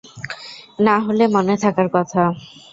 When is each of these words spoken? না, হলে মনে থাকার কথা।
না, 0.79 0.95
হলে 1.05 1.23
মনে 1.35 1.55
থাকার 1.63 1.87
কথা। 1.95 2.21